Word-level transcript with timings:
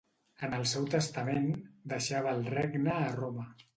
En 0.45 0.55
el 0.59 0.63
seu 0.69 0.87
testament 0.93 1.45
deixava 1.93 2.33
el 2.39 2.43
regne 2.57 2.95
a 3.03 3.17
Roma. 3.19 3.47